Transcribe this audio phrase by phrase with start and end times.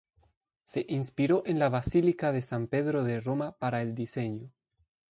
[0.63, 4.49] Se inspiró en la basílica de San Pedro de Roma para el diseño.